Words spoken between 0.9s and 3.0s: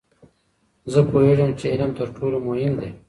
زه پوهیږم چې علم تر ټولو مهم دی.